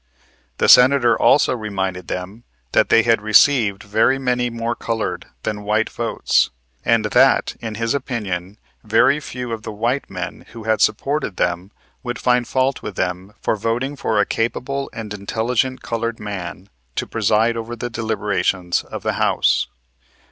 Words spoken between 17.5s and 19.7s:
over the deliberations of the House.